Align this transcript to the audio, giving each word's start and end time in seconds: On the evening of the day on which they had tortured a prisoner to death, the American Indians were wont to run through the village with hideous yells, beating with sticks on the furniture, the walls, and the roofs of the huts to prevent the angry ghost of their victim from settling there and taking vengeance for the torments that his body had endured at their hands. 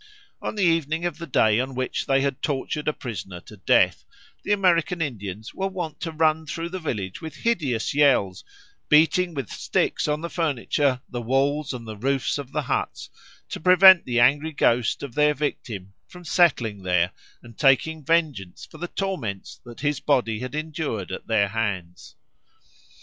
On 0.41 0.55
the 0.55 0.63
evening 0.63 1.05
of 1.05 1.19
the 1.19 1.27
day 1.27 1.59
on 1.59 1.75
which 1.75 2.07
they 2.07 2.21
had 2.21 2.41
tortured 2.41 2.87
a 2.87 2.91
prisoner 2.91 3.39
to 3.41 3.55
death, 3.55 4.03
the 4.41 4.51
American 4.51 4.99
Indians 4.99 5.53
were 5.53 5.67
wont 5.67 5.99
to 5.99 6.11
run 6.11 6.47
through 6.47 6.69
the 6.69 6.79
village 6.79 7.21
with 7.21 7.35
hideous 7.35 7.93
yells, 7.93 8.43
beating 8.89 9.35
with 9.35 9.51
sticks 9.51 10.07
on 10.07 10.21
the 10.21 10.27
furniture, 10.31 11.01
the 11.07 11.21
walls, 11.21 11.71
and 11.71 11.87
the 11.87 11.95
roofs 11.97 12.39
of 12.39 12.51
the 12.51 12.63
huts 12.63 13.11
to 13.49 13.59
prevent 13.59 14.03
the 14.05 14.19
angry 14.19 14.53
ghost 14.53 15.03
of 15.03 15.13
their 15.13 15.35
victim 15.35 15.93
from 16.07 16.23
settling 16.25 16.81
there 16.81 17.11
and 17.43 17.59
taking 17.59 18.03
vengeance 18.03 18.65
for 18.65 18.79
the 18.79 18.87
torments 18.87 19.61
that 19.65 19.81
his 19.81 19.99
body 19.99 20.39
had 20.39 20.55
endured 20.55 21.11
at 21.11 21.27
their 21.27 21.49
hands. 21.49 22.15